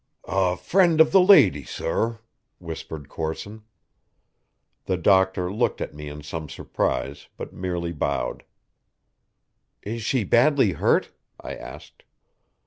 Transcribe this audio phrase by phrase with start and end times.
[0.27, 2.21] "A friend of the lady, sor,"
[2.57, 3.61] whispered Corson.
[4.85, 8.43] The doctor looked at me in some surprise, but merely bowed.
[9.83, 12.01] "Is she badly hurt?" I asked.